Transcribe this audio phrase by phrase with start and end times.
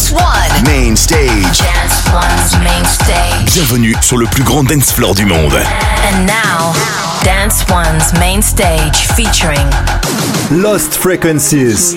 [0.00, 0.64] Dance One.
[0.64, 1.58] Main stage.
[1.58, 3.52] Dance One's main stage.
[3.52, 5.52] Bienvenue sur le plus grand dance floor du monde.
[5.52, 6.72] And now,
[7.22, 9.68] Dance One's main stage featuring
[10.50, 11.96] Lost Frequencies.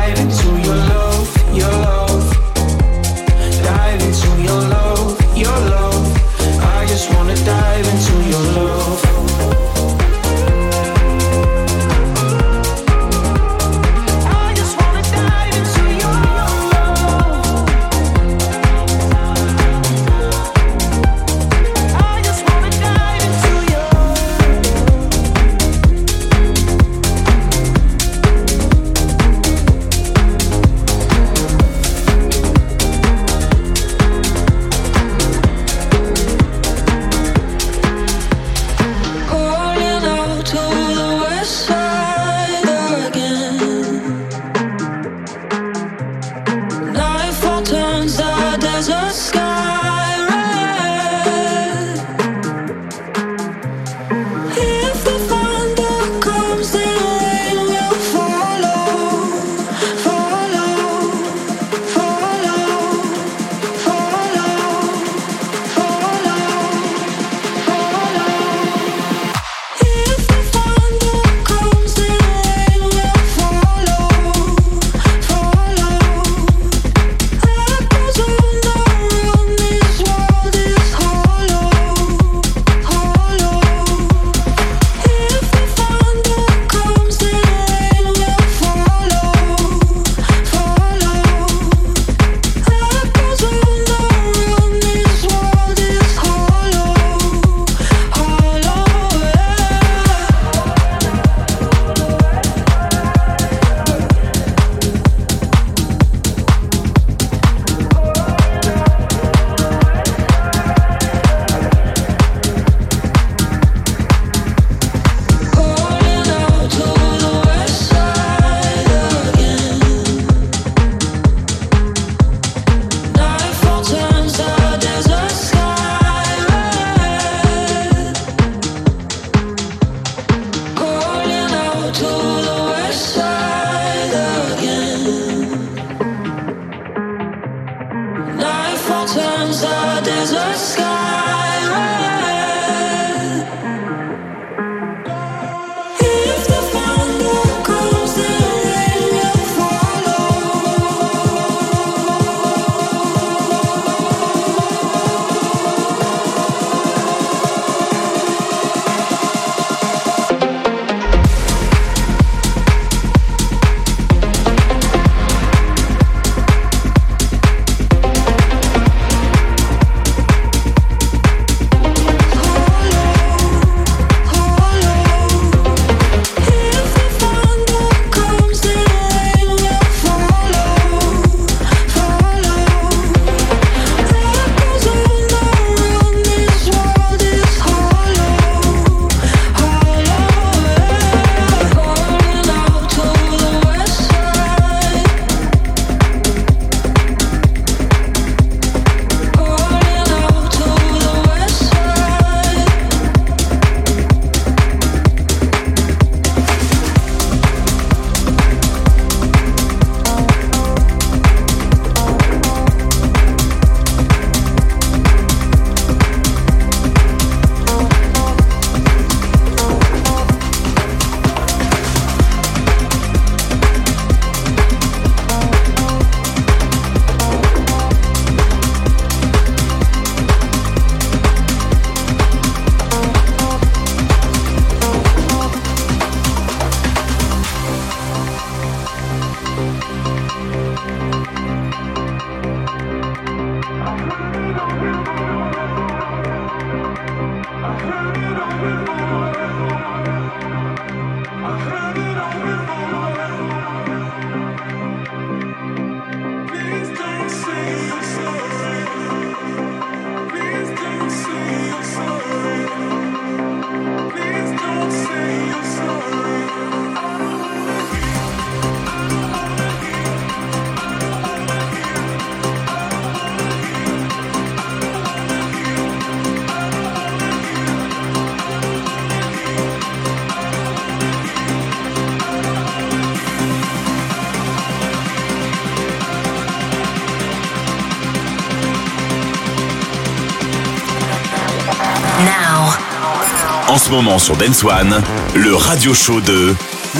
[293.71, 295.01] En ce moment sur Dance One,
[295.33, 296.53] le radio show de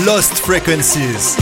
[0.06, 1.36] Lost Frequencies.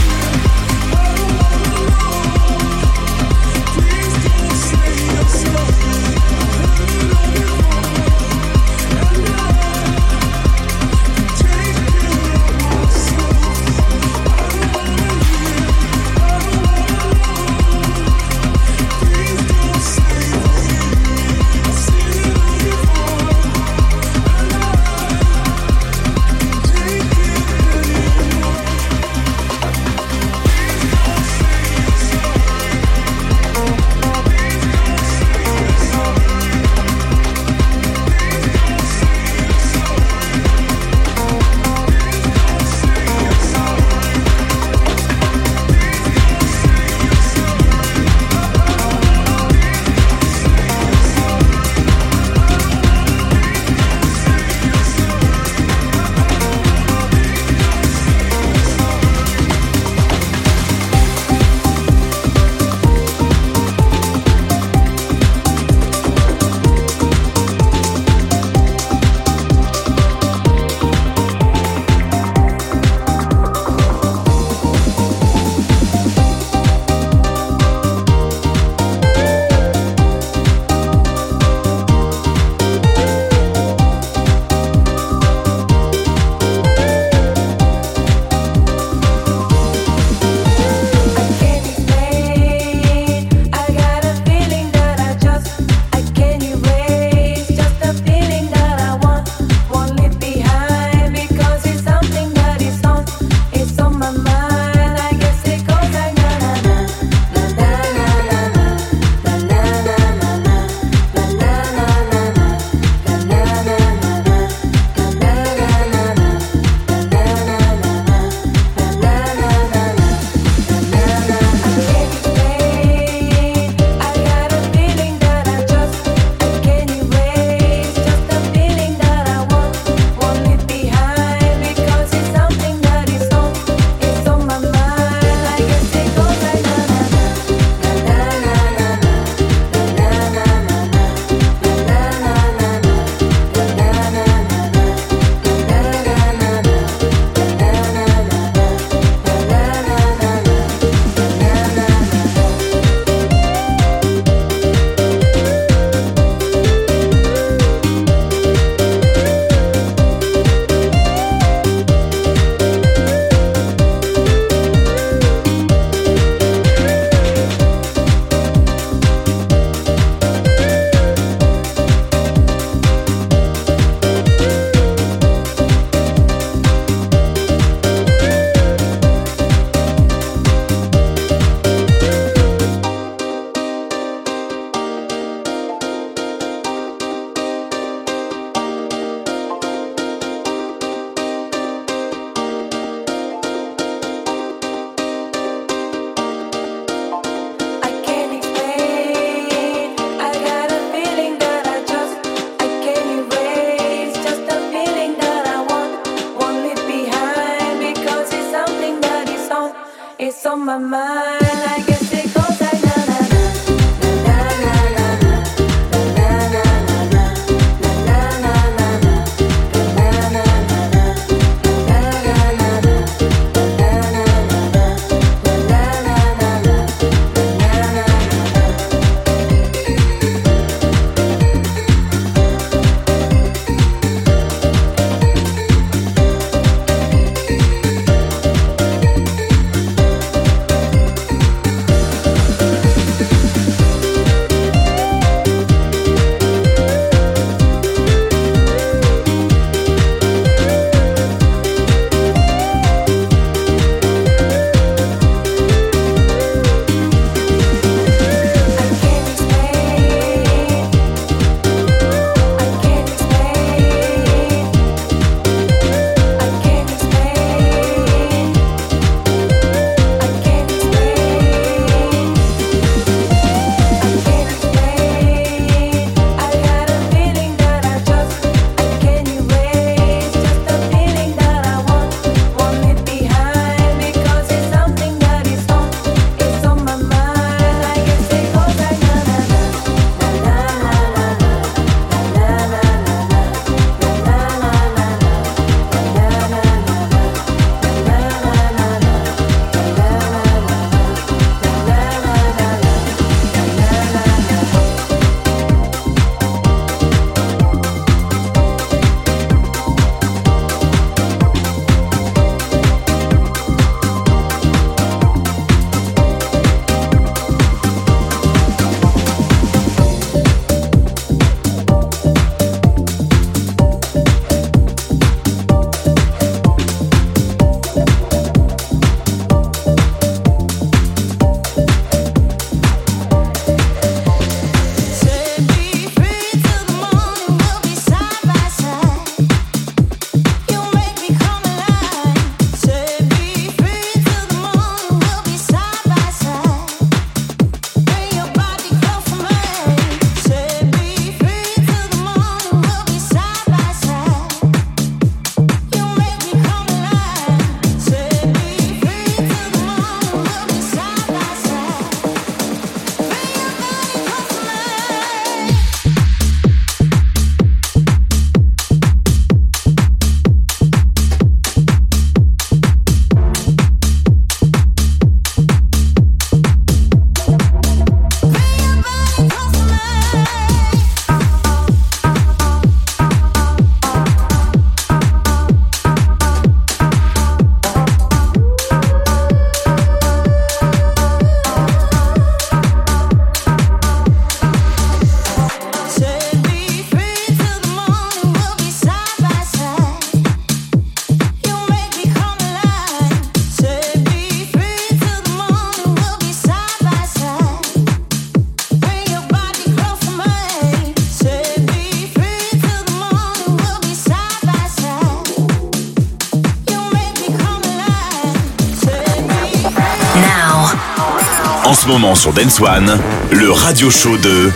[422.10, 423.20] Moment sur Dance One,
[423.52, 424.72] le radio show de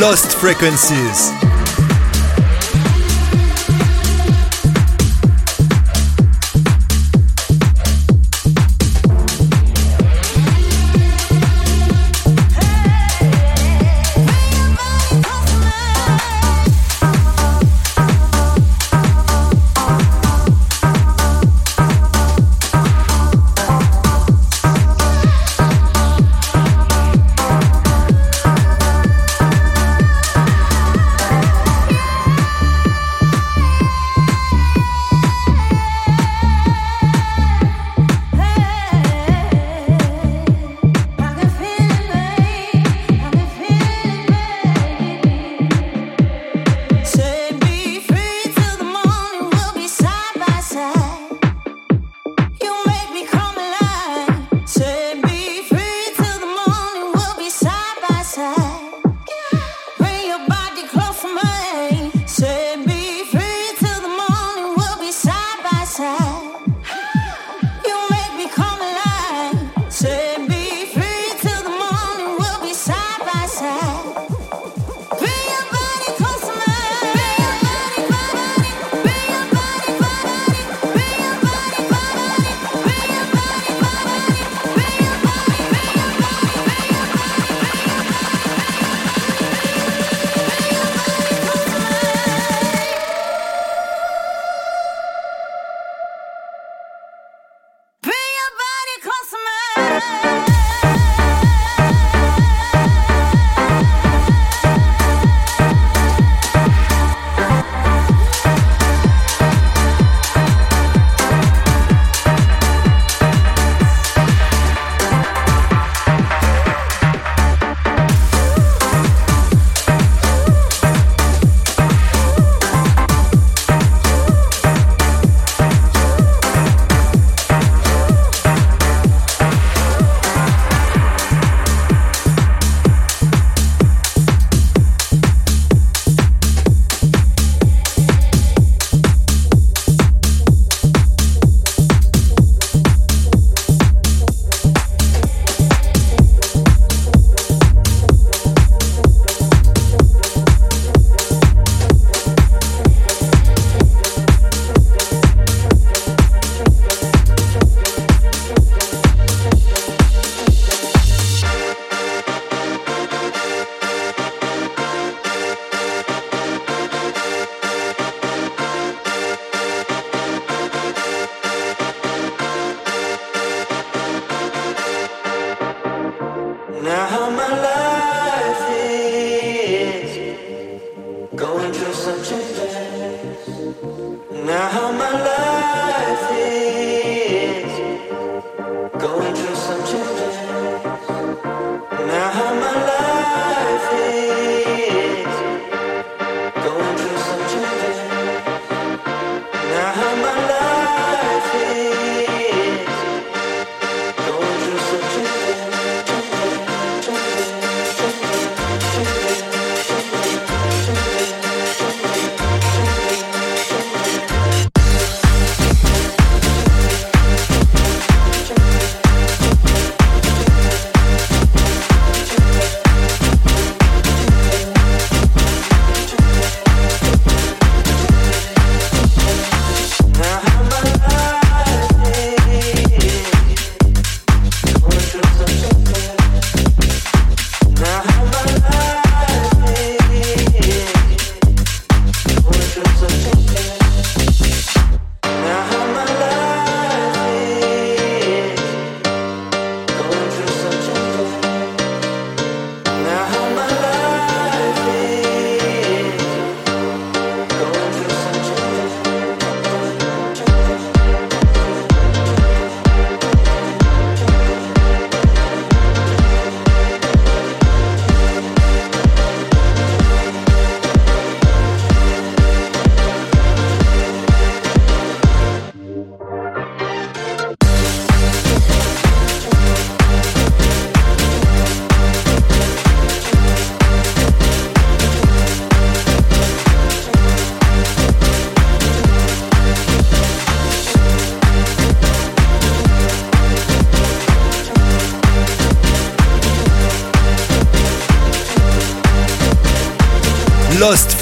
[0.00, 1.47] Lost Frequencies.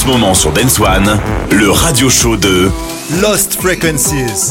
[0.00, 1.20] ce moment sur Dance One,
[1.50, 2.70] le radio show de
[3.20, 4.50] Lost Frequencies.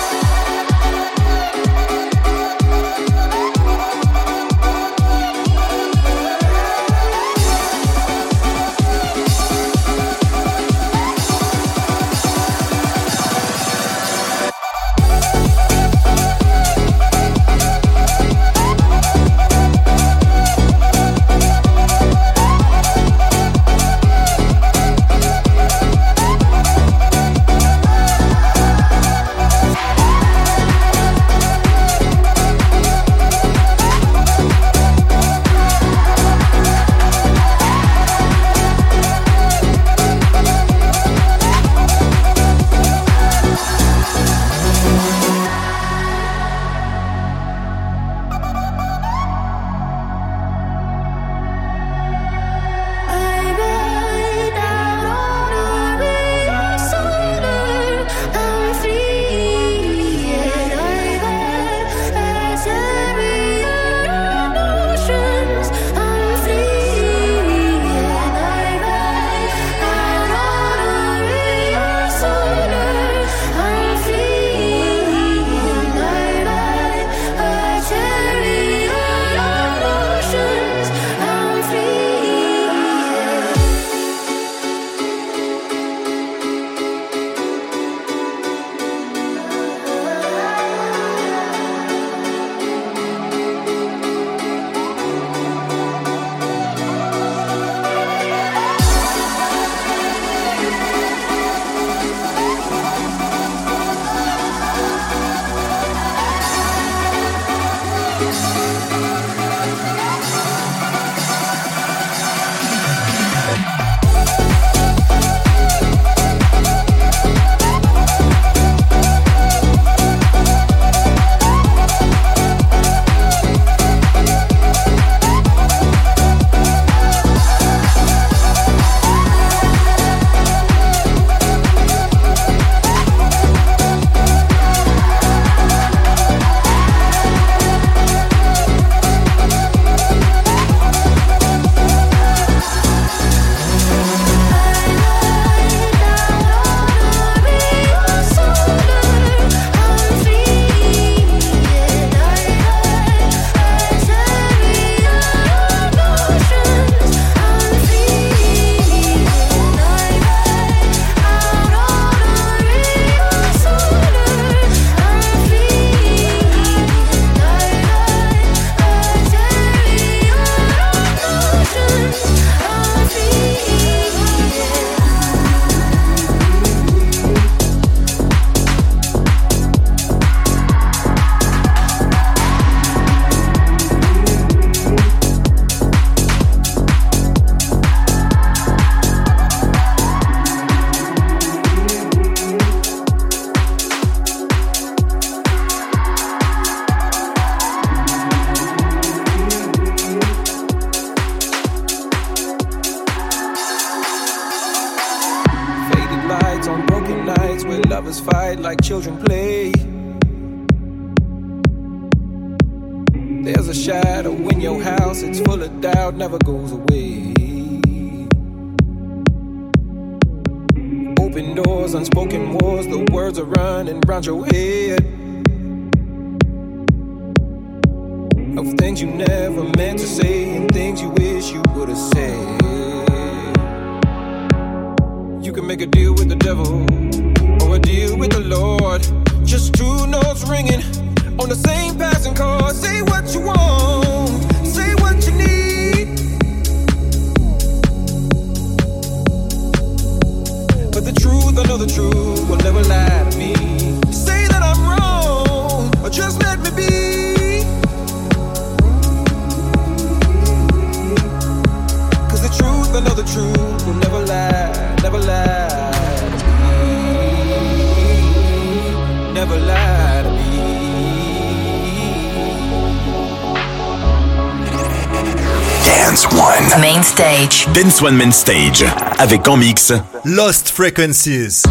[278.03, 278.83] One Man Stage
[279.19, 279.93] avec en mix
[280.25, 281.63] Lost Frequencies.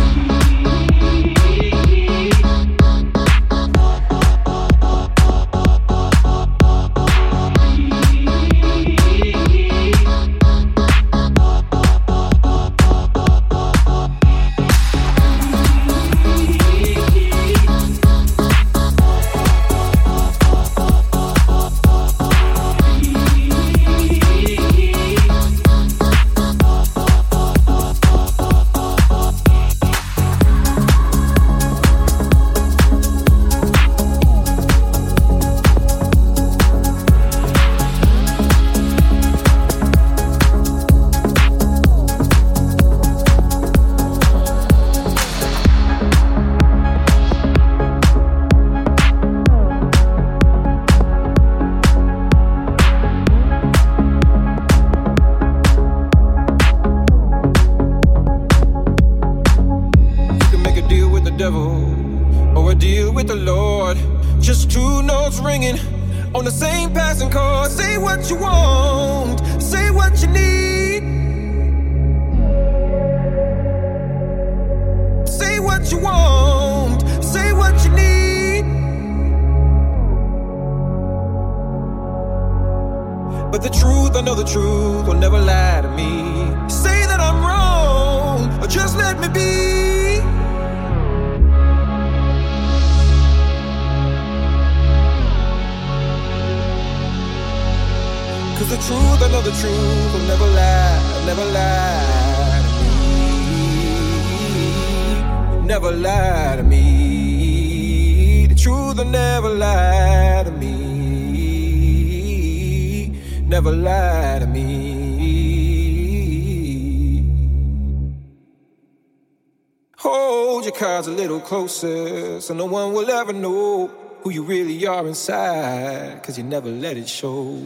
[120.70, 123.88] your cards a little closer so no one will ever know
[124.22, 127.58] who you really are inside, cause you never let it show.